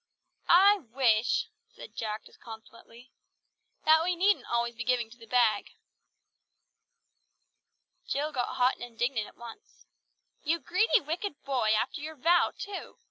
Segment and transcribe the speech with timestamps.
[0.49, 3.11] "I wish," said Jack discontentedly,
[3.85, 5.75] "that we needn't always be giving to the Bag."
[8.07, 9.85] Jill got hot and indignant at once.
[10.41, 12.97] "You greedy, wicked boy, after your vow too.